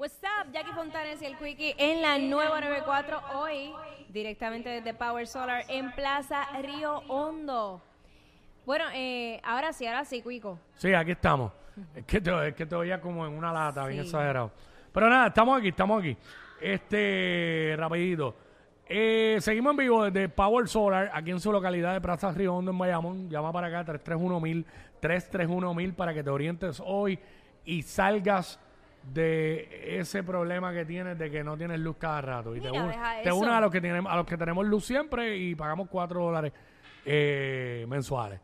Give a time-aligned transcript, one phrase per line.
[0.00, 3.70] What's up, Jackie Fontanes y el Quickie en la nueva 94 hoy,
[4.08, 7.82] directamente desde Power Solar en Plaza Río Hondo.
[8.64, 10.58] Bueno, eh, ahora sí, ahora sí, Cuico.
[10.76, 11.52] Sí, aquí estamos.
[11.94, 14.06] Es que te, es que te oía como en una lata, bien Sí.
[14.08, 14.50] exagerado.
[14.90, 16.16] Pero nada, estamos aquí, estamos aquí.
[16.62, 18.34] Este, rapidito.
[18.86, 22.70] Eh, seguimos en vivo desde Power Solar, aquí en su localidad de Plaza Río Hondo,
[22.70, 23.28] en Bayamón.
[23.28, 24.64] Llama para acá, 331-1000,
[25.02, 27.18] 331-1000 para que te orientes hoy
[27.66, 28.58] y salgas
[29.02, 32.54] de ese problema que tienes de que no tienes luz cada rato.
[32.54, 33.36] Y te, Mira, deja eso.
[33.36, 36.52] unes a los que tenemos, a los que tenemos luz siempre y pagamos 4 dólares
[37.04, 38.40] eh, mensuales.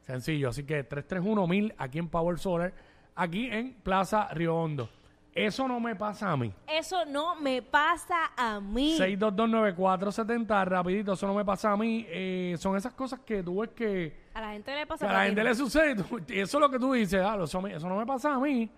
[0.00, 2.72] Sencillo, así que 331-1000 aquí en Power Solar,
[3.14, 4.88] aquí en Plaza Río Hondo.
[5.34, 6.52] Eso no me pasa a mí.
[6.68, 8.98] Eso no me pasa a mí.
[8.98, 12.04] 6229470, rapidito, eso no me pasa a mí.
[12.08, 15.12] Eh, son esas cosas que tú ves que, A la gente le pasa a a
[15.12, 15.94] la gente le sucede.
[15.96, 18.68] tú- eso es lo que tú dices, ah, eso, eso no me pasa a mí.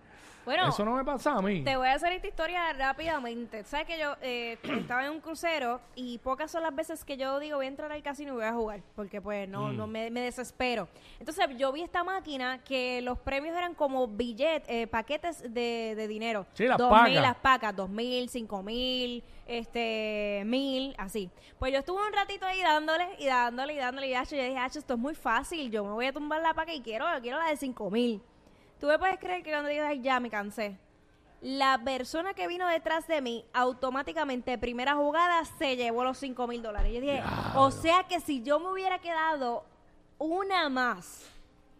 [0.45, 1.63] Bueno, eso no me pasa a mí.
[1.63, 3.63] Te voy a hacer esta historia rápidamente.
[3.63, 7.39] Sabes que yo eh, estaba en un crucero y pocas son las veces que yo
[7.39, 9.77] digo voy a entrar al casino y voy a jugar, porque pues no, Mm.
[9.77, 10.87] no me, me desespero.
[11.19, 16.07] Entonces yo vi esta máquina que los premios eran como billetes, eh, paquetes de, de
[16.07, 16.45] dinero.
[16.53, 17.09] Sí, las Dos pacas.
[17.09, 21.29] mil, las pacas, dos mil, cinco mil, este, mil, así.
[21.57, 24.93] Pues yo estuve un ratito ahí dándole y dándole y dándole y yo dije, esto
[24.93, 27.57] es muy fácil, yo me voy a tumbar la paca y quiero, quiero la de
[27.57, 28.21] cinco mil.
[28.79, 30.77] Tú me puedes creer que cuando digo, ay, ya me cansé.
[31.41, 36.61] La persona que vino detrás de mí, automáticamente, primera jugada, se llevó los 5 mil
[36.61, 36.91] dólares.
[36.93, 37.21] Yo dije,
[37.55, 39.63] o sea que si yo me hubiera quedado
[40.17, 41.29] una más,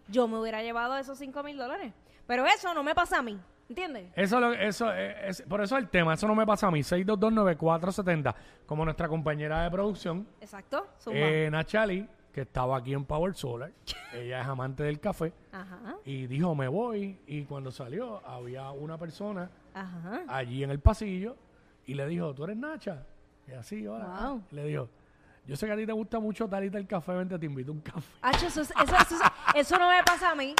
[0.07, 1.93] yo me hubiera llevado esos 5 mil dólares.
[2.27, 4.11] Pero eso no me pasa a mí, ¿entiendes?
[4.15, 6.81] Eso, lo- eso eh, es, por eso el tema, eso no me pasa a mí.
[6.81, 10.87] 6229470, como nuestra compañera de producción, Exacto.
[11.07, 13.71] Eh, Nachali, que estaba aquí en Power Solar.
[14.13, 15.31] Ella es amante del café.
[15.53, 17.17] Ajá, Y dijo, me voy.
[17.27, 20.25] Y cuando salió, había una persona ajá.
[20.27, 21.37] allí en el pasillo
[21.85, 23.05] y le dijo, ¿tú eres Nacha?
[23.47, 24.19] Y así, hola.
[24.19, 24.41] Wow.
[24.51, 24.89] Y le dijo,
[25.47, 27.75] yo sé que a ti te gusta mucho Talita el café, vente, te invito a
[27.75, 28.11] un café.
[28.21, 29.15] Hacho, eso, es- eso, eso,
[29.55, 30.55] eso no me pasa a mí.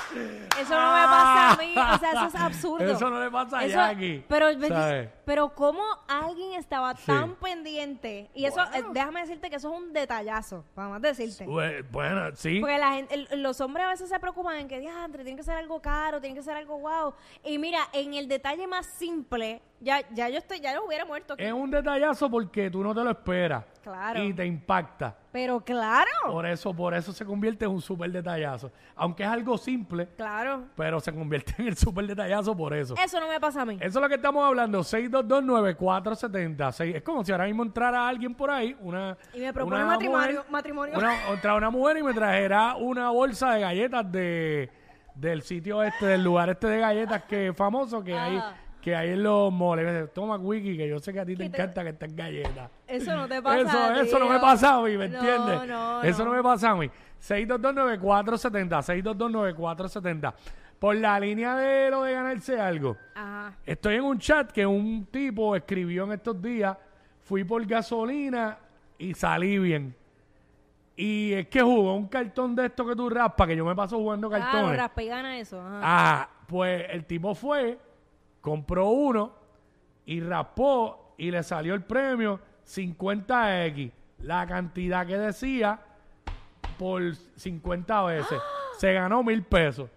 [0.60, 1.72] Eso no me pasa a mí.
[1.78, 2.92] O sea, eso es absurdo.
[2.92, 4.24] Eso no le pasa a Eso- Jackie.
[4.28, 5.10] Pero, ¿sabes?
[5.26, 7.04] pero cómo alguien estaba Sí.
[7.08, 8.30] tan pendiente.
[8.34, 10.64] Y eso, eh, déjame decirte que eso es un detallazo.
[10.76, 11.46] Para más decirte.
[11.46, 12.60] Bue- Bueno, sí.
[12.60, 15.44] Porque la gente, el- los hombres a veces se preocupan en que, diantre, tiene que
[15.44, 17.14] ser algo caro, tiene que ser algo guau.
[17.44, 21.34] Y mira, en el detalle más simple, ya, ya yo estoy, ya yo hubiera muerto.
[21.34, 21.44] aquí.
[21.44, 23.64] Es un detallazo porque tú no te lo esperas.
[23.84, 24.24] Claro.
[24.24, 25.16] Y te impacta.
[25.32, 28.72] Pero claro, Por eso, por eso se convierte en un súper detallazo.
[28.96, 30.64] Aunque es algo simple, claro.
[30.76, 32.96] pero se convierte en el súper detallazo por eso.
[32.98, 33.76] Eso no me pasa a mí.
[33.80, 36.72] Eso es lo que estamos hablando, 6229470.
[36.72, 39.18] Seis- Es como si ahora mismo entrara alguien por ahí, una...
[39.34, 40.98] Y me propone una matrimonio- mujer- matrimonio.
[40.98, 44.72] Una, entrara una mujer y me trajera una bolsa de galletas de
[45.16, 48.54] del sitio este, del lugar este de galletas que es famoso que hay Ajá.
[48.86, 49.84] Que los moles.
[49.84, 52.16] Y me dice, Toma, Wiki, que yo sé que a ti te encanta que estén
[52.16, 52.70] galletas.
[52.88, 55.18] Eso no te pasa Eso, a ti, eso no me pasa a mí, ¿me No,
[55.18, 55.68] entiendes?
[55.68, 56.30] no, eso no.
[56.32, 56.38] no.
[56.38, 56.88] me pasa a mí.
[57.20, 60.34] 6229470, 6229470.
[60.80, 62.96] Por la línea de lo de ganarse algo.
[63.16, 63.54] Ajá.
[63.66, 66.78] Estoy en un chat que un tipo escribió en estos días,
[67.24, 68.58] fui por gasolina
[68.98, 69.96] y salí bien.
[70.98, 73.98] Y es que jugó un cartón de esto que tú raspas, que yo me paso
[73.98, 74.78] jugando Claro, cartones.
[74.78, 75.60] raspa y gana eso.
[75.60, 75.80] Ajá.
[75.82, 77.78] Ah, pues el tipo fue,
[78.46, 79.34] compró uno
[80.06, 83.92] y raspó y le salió el premio 50X.
[84.20, 85.80] La cantidad que decía
[86.78, 88.40] por 50 veces.
[88.78, 89.90] Se ganó mil pesos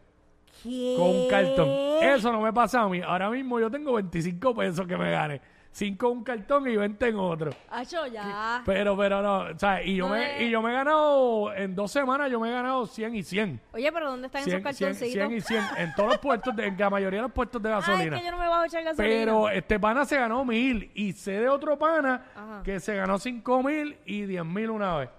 [0.63, 0.95] ¿Qué?
[0.97, 1.69] con un cartón.
[2.03, 3.03] Eso no me pasa a mí.
[3.03, 5.41] Ahora mismo yo tengo 25 pesos que me gane.
[5.71, 7.51] 5 en un cartón y 20 en otro.
[7.71, 8.63] Hacho, ya.
[8.67, 11.55] Pero, pero no, o sea, y yo, No me, es- y yo me he ganado,
[11.55, 13.61] en dos semanas yo me he ganado 100 y 100.
[13.73, 15.29] Oye, pero ¿dónde están 100, esos 100, cartoncitos?
[15.29, 17.69] 100 y 100 en todos los puestos, de, en la mayoría de los puestos de
[17.73, 18.17] Ay, gasolina.
[18.17, 19.15] es que yo no me bajo a echar gasolina.
[19.21, 22.63] Pero este pana se ganó mil y sé de otro pana Ajá.
[22.65, 25.11] que se ganó cinco mil y diez mil una vez.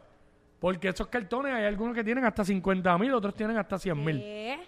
[0.59, 4.17] Porque esos cartones hay algunos que tienen hasta 50 mil, otros tienen hasta 100 mil.
[4.19, 4.59] ¿Qué?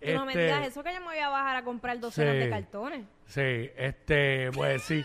[0.00, 2.34] Tú no me Este- digas eso que yo me voy a bajar a comprar docenas
[2.34, 2.38] Sí.
[2.40, 3.04] de cartones.
[3.24, 5.02] Sí, este, pues sí.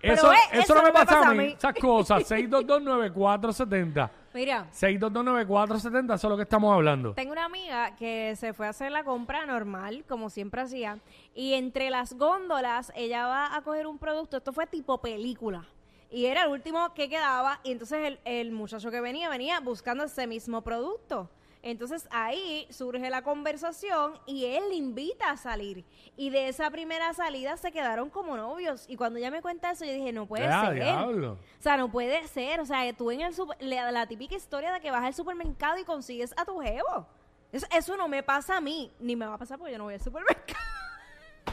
[0.00, 1.38] Eso, ve, eso, no me pasa, a mí.
[1.38, 1.54] mí.
[1.58, 4.10] Esas cosas, 6229470.
[4.34, 7.14] Mira, 6229470, eso es lo que estamos hablando.
[7.14, 10.98] tengo una amiga que se fue a hacer la compra normal, como siempre hacía,
[11.34, 15.64] y entre las góndolas ella va a coger un producto, esto fue tipo película,
[16.10, 20.04] y era el último que quedaba, y entonces el, el muchacho que venía, venía buscando
[20.04, 21.30] ese mismo producto.
[21.62, 25.84] Entonces ahí surge la conversación y él le invita a salir.
[26.16, 28.84] Y de esa primera salida se quedaron como novios.
[28.88, 30.74] Y cuando ella me cuenta eso, yo dije, no puede ser.
[30.74, 31.32] diablo.
[31.32, 32.60] O sea, no puede ser.
[32.60, 35.78] O sea, tú en el super- la, la típica historia de que vas al supermercado
[35.78, 37.06] y consigues a tu jevo.
[37.50, 38.92] Eso, eso no me pasa a mí.
[39.00, 40.60] Ni me va a pasar porque yo no voy al supermercado.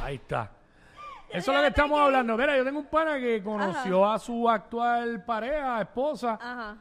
[0.03, 0.51] Ahí está.
[1.29, 2.37] Eso es lo que estamos hablando.
[2.37, 6.77] Mira, yo tengo un pana que conoció a su actual pareja, esposa, Ajá.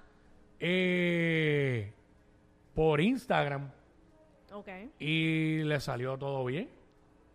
[0.60, 1.93] eh,
[2.74, 3.70] por Instagram
[4.52, 4.68] Ok.
[4.98, 6.68] y le salió todo bien.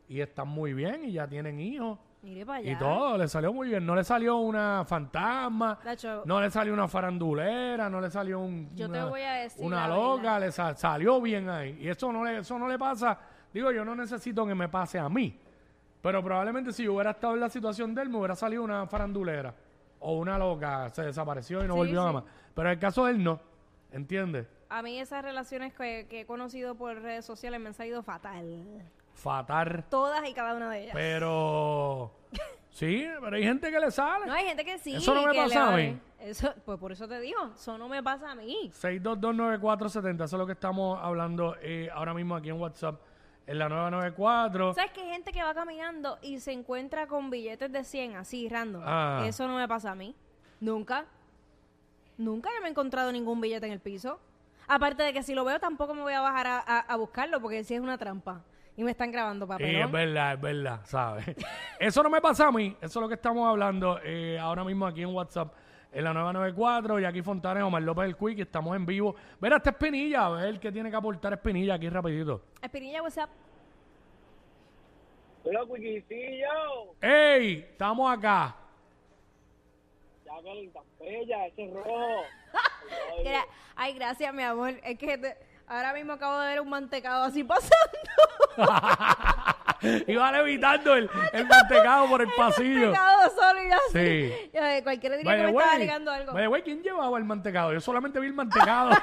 [0.07, 1.99] Y están muy bien y ya tienen hijos.
[2.21, 2.71] Mire para allá.
[2.71, 3.85] Y todo, le salió muy bien.
[3.85, 8.67] No le salió una fantasma, Nacho, no le salió una farandulera, no le salió un,
[8.75, 10.39] Yo te una, voy a decir una loca, verdad.
[10.41, 11.77] le sa- salió bien ahí.
[11.79, 13.17] Y eso no, le, eso no le pasa.
[13.53, 15.39] Digo, yo no necesito que me pase a mí.
[16.01, 18.85] Pero probablemente si yo hubiera estado en la situación de él, me hubiera salido una
[18.87, 19.53] farandulera.
[20.01, 22.13] O una loca, se desapareció y no Sí, volvió sí.
[22.15, 22.23] más.
[22.53, 23.39] Pero en el caso de él, no.
[23.91, 24.47] ¿Entiendes?
[24.69, 28.63] A mí esas relaciones que, que he conocido por redes sociales me han salido fatal.
[29.13, 29.83] Fatal.
[29.89, 30.93] Todas y cada una de ellas.
[30.93, 32.11] Pero.
[32.71, 34.27] Sí, pero hay gente que le sale.
[34.27, 34.95] No, hay gente que sí.
[34.95, 35.99] Eso no me pasa a mí.
[36.19, 38.71] Eso, pues por eso te digo, eso no me pasa a mí.
[38.73, 43.01] 6229470, eso es lo que estamos hablando eh, ahora mismo aquí en WhatsApp,
[43.47, 44.75] en la 994.
[44.75, 48.47] ¿Sabes que hay gente que va caminando y se encuentra con billetes de 100 así,
[48.47, 48.83] random?
[48.85, 49.23] Ah.
[49.25, 50.15] Eso no me pasa a mí.
[50.59, 51.05] Nunca.
[52.17, 54.19] Nunca yo me he encontrado ningún billete en el piso.
[54.71, 57.41] Aparte de que si lo veo tampoco me voy a bajar a, a- a buscarlo
[57.41, 58.43] porque si es una trampa.
[58.77, 59.75] Y me están grabando Sí, papel.
[59.75, 61.25] es verdad, es verdad, ¿sabes?
[61.79, 64.85] Eso no me pasa a mí, eso es lo que estamos hablando eh, ahora mismo
[64.87, 65.51] aquí en WhatsApp,
[65.91, 69.15] en la 994, y aquí Fontanes, Omar López del Quick, estamos en vivo.
[69.41, 72.41] Ver hasta Espinilla, a ver qué tiene que aportar Espinilla aquí rapidito.
[72.61, 73.29] Espinilla, WhatsApp.
[75.43, 76.93] Hola, Quiquicillo.
[77.01, 77.65] ¡Ey!
[77.71, 78.55] Estamos acá.
[80.43, 82.23] Tan bella, ese rojo.
[83.23, 83.45] Gra-
[83.75, 84.73] Ay, gracias, mi amor.
[84.83, 85.37] Es que te-
[85.67, 87.75] ahora mismo acabo de ver un mantecado así pasando.
[90.07, 92.91] Iba levitando el, el mantecado por el pasillo.
[92.91, 93.91] mantecado solo y así.
[93.93, 94.49] Sí.
[94.53, 96.33] Ya, eh, Cualquiera diría que me estaba ligando algo.
[96.33, 97.71] by the way, ¿quién llevaba el mantecado?
[97.73, 98.91] Yo solamente vi el mantecado.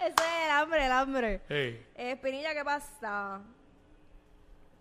[0.00, 1.40] Ese es el hambre, el hambre.
[1.48, 1.54] Sí.
[1.54, 3.40] Eh, Espinilla, ¿qué pasa?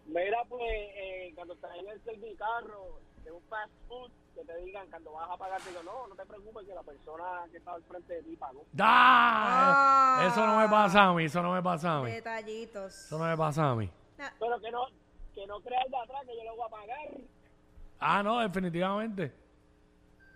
[0.05, 5.11] Mira, pues, eh, cuando en el servicarro de un fast food, que te digan cuando
[5.13, 7.83] vas a pagar, te digo, no, no te preocupes que la persona que está al
[7.83, 8.65] frente de ti pagó.
[8.79, 10.17] ¡Ah!
[10.19, 10.27] Ah.
[10.27, 12.11] Eso no me pasa a mí, eso no me pasa a mí.
[12.11, 12.93] Detallitos.
[13.05, 13.89] Eso no me pasa a mí.
[14.39, 14.85] Pero que no,
[15.33, 17.21] que no creas de atrás que yo lo voy a pagar.
[17.99, 19.33] Ah, no, definitivamente.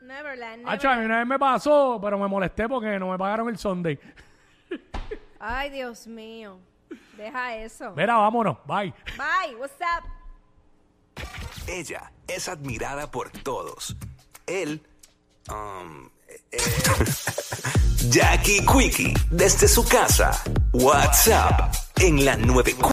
[0.02, 0.68] Neverland.
[0.68, 1.06] Hacho, a mí Neverland.
[1.06, 4.00] una vez me pasó, pero me molesté porque no me pagaron el Sunday.
[5.40, 6.60] Ay, Dios mío.
[7.16, 7.94] Deja eso.
[7.96, 8.94] Mira, vámonos, bye.
[9.18, 10.17] Bye, what's up?
[11.68, 13.98] Ella es admirada por todos.
[14.46, 14.82] Él,
[15.50, 16.10] um,
[16.52, 16.58] eh,
[18.10, 20.32] Jackie Quickie, desde su casa.
[20.72, 22.78] WhatsApp en la 94.